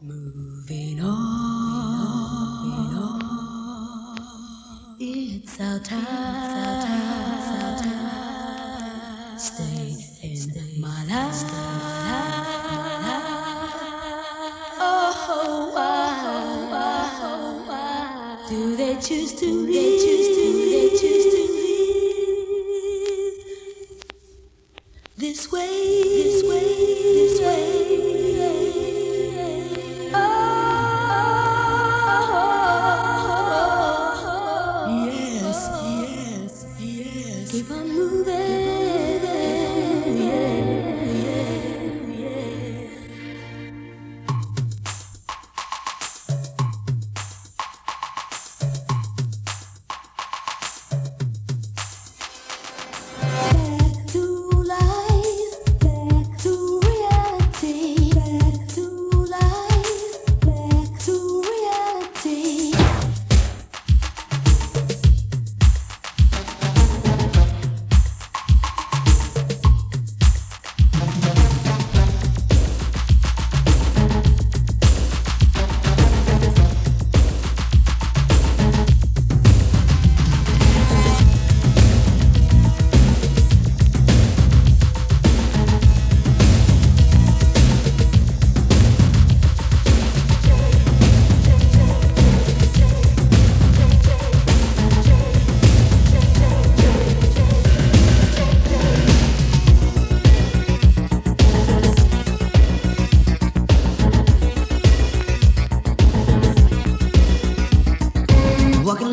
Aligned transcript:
Moving 0.00 0.87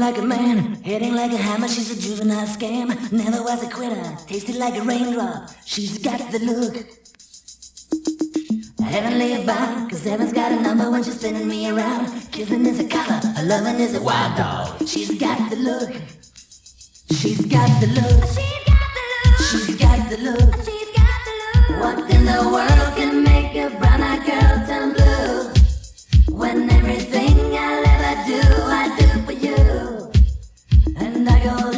like 0.05 0.19
a 0.19 0.21
man, 0.21 0.75
hitting 0.83 1.15
like 1.15 1.31
a 1.31 1.37
hammer, 1.37 1.67
she's 1.67 1.89
a 1.89 1.99
juvenile 1.99 2.45
scam. 2.45 2.87
Never 3.11 3.41
was 3.41 3.63
a 3.63 3.67
quitter, 3.67 4.05
tasted 4.27 4.55
like 4.57 4.75
a 4.75 4.83
raindrop. 4.83 5.49
She's 5.65 5.97
got 5.97 6.19
the 6.31 6.37
look. 6.45 6.75
Heavenly 8.87 9.41
about, 9.41 9.89
cause 9.89 10.03
heaven's 10.03 10.31
got 10.31 10.51
a 10.51 10.61
number 10.61 10.91
when 10.91 11.03
she's 11.03 11.19
spinning 11.19 11.47
me 11.47 11.71
around. 11.71 12.05
Kissing 12.31 12.67
is 12.67 12.79
a 12.79 12.87
color, 12.87 13.19
her 13.35 13.45
loving 13.45 13.79
is 13.79 13.95
a 13.95 14.03
wild 14.03 14.37
dog. 14.37 14.87
She's 14.87 15.17
got 15.19 15.49
the 15.49 15.55
look. 15.55 15.91
She's 17.09 17.43
got 17.47 17.71
the 17.81 17.87
look. 17.97 18.29
She's 19.49 19.75
got 19.79 20.07
the 20.11 20.17
look. 20.27 20.53
She's 20.67 20.91
got 20.99 21.19
the 21.25 21.33
look. 21.41 21.79
What 21.81 21.97
in 22.11 22.25
the 22.25 22.41
world 22.53 22.95
can 22.95 23.23
make 23.23 23.55
a 23.55 23.75
brown 23.79 24.03
eyed 24.03 24.23
girl 24.23 24.67
turn 24.67 24.93
blue? 24.93 25.04
I 31.27 31.74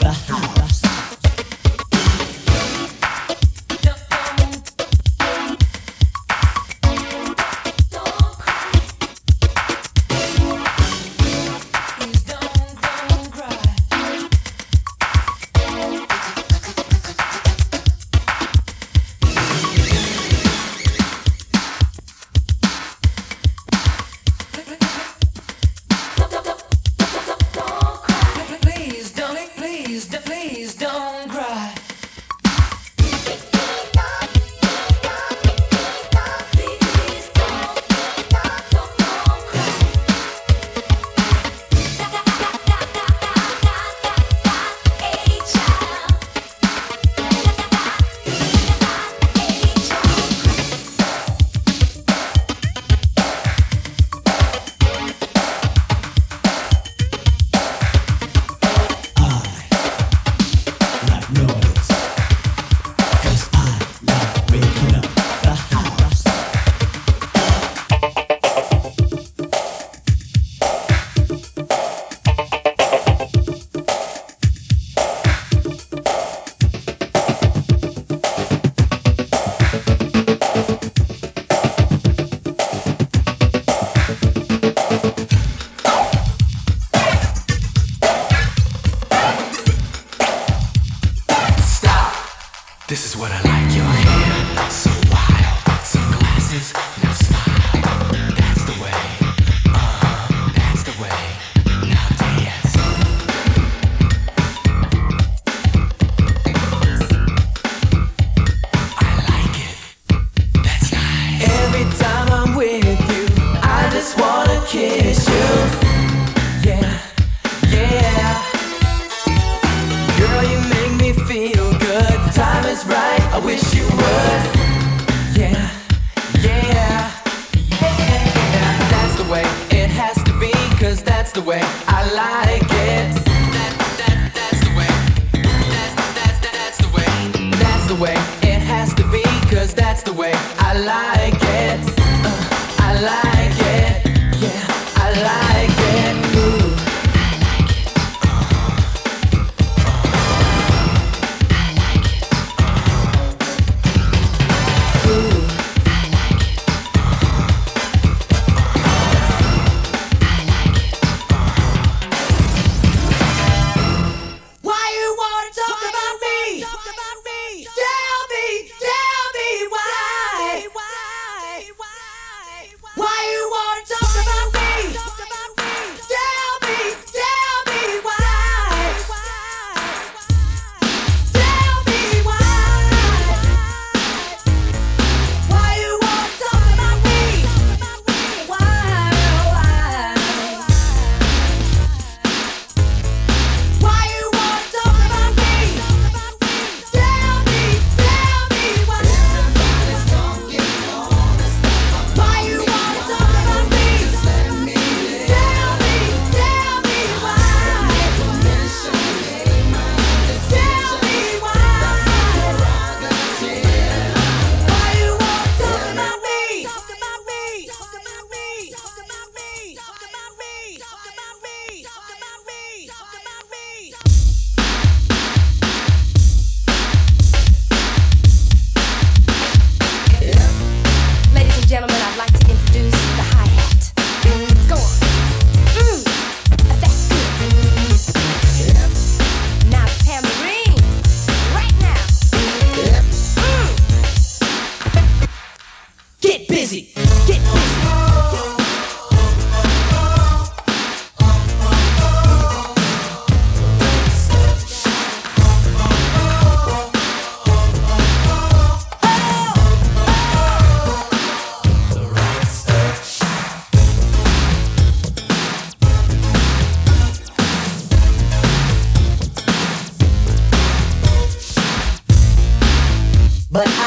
the 0.00 0.12
house. 0.12 0.69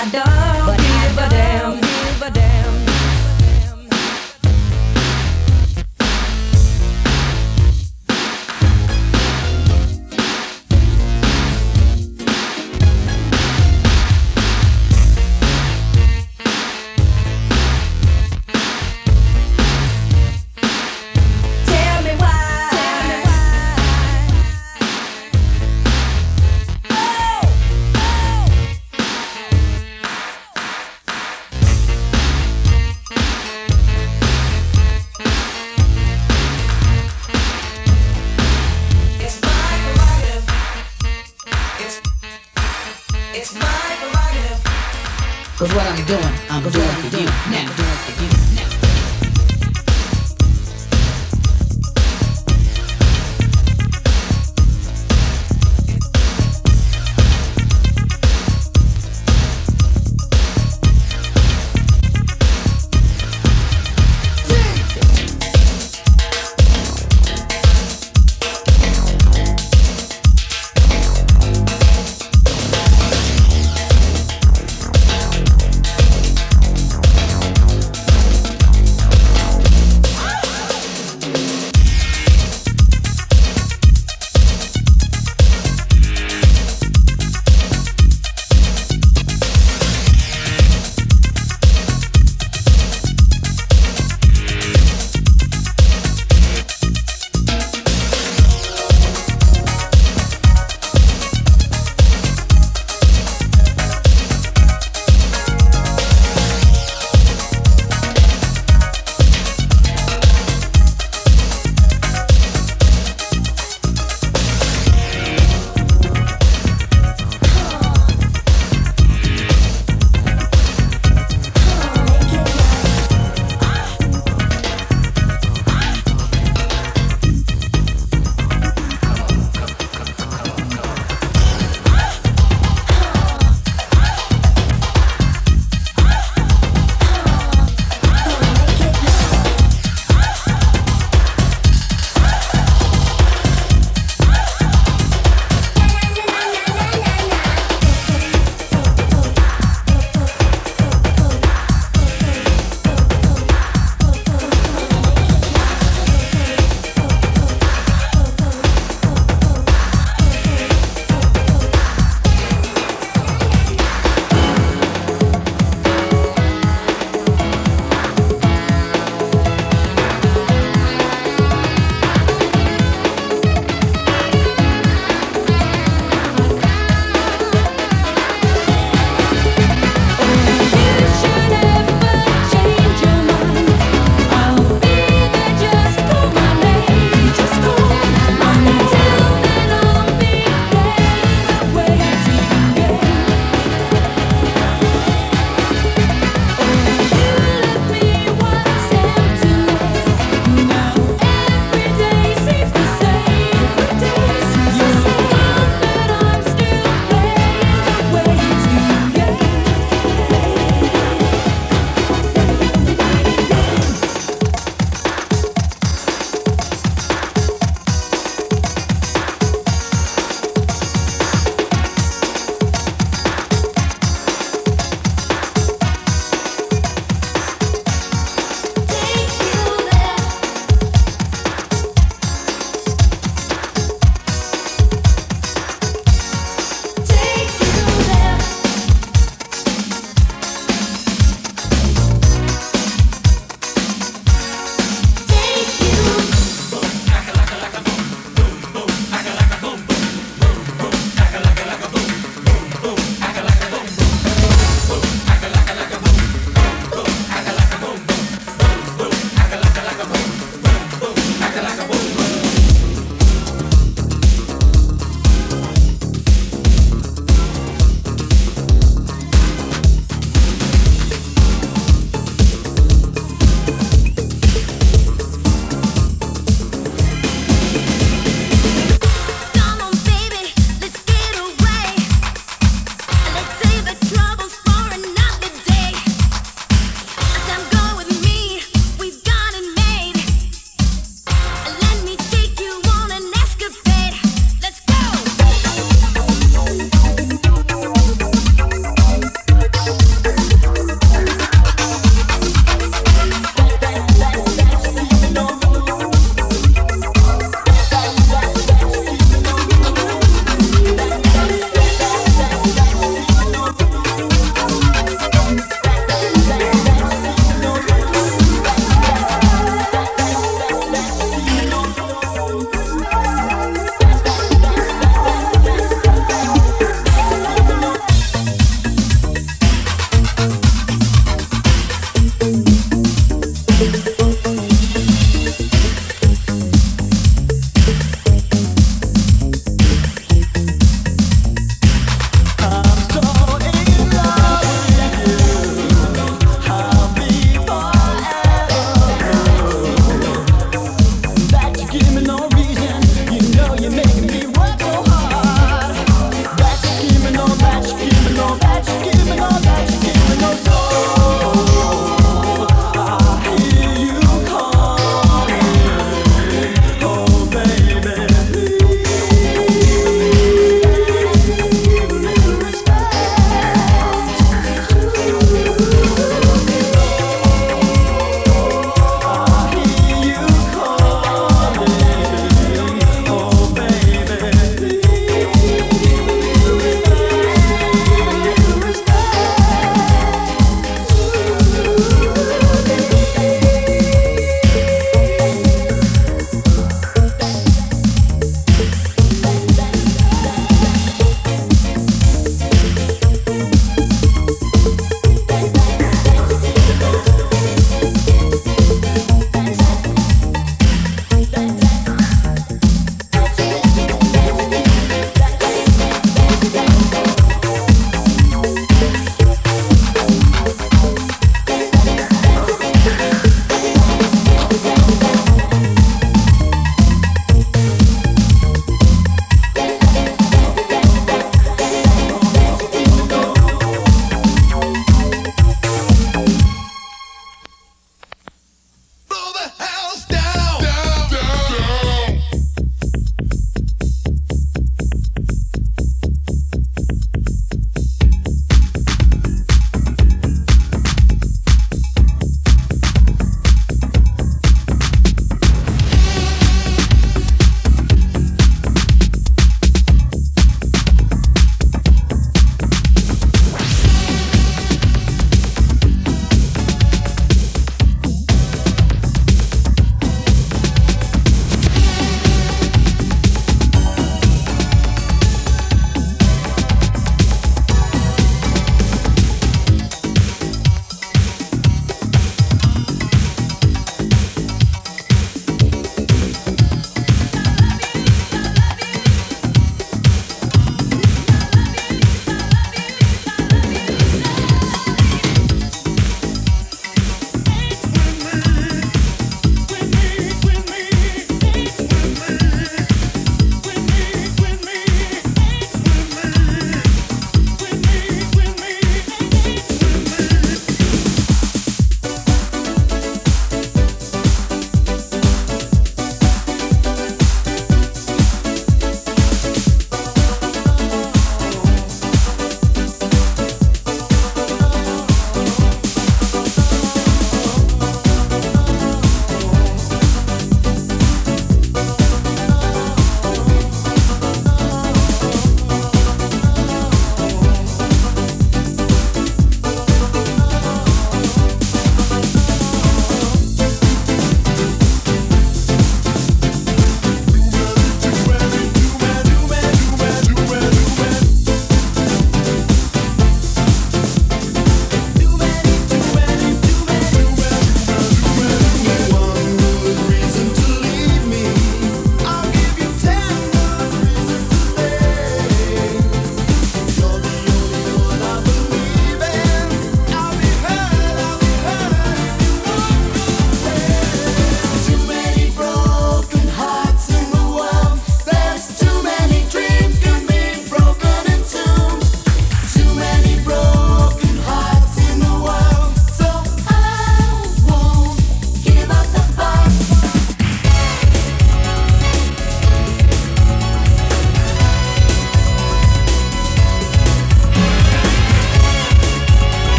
I 0.00 0.04
don't 0.10 0.76
give 0.76 1.18
a 1.18 1.28
damn. 1.28 1.87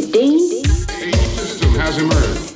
A 0.00 1.12
system 1.12 1.74
has 1.74 1.98
emerged 1.98 2.49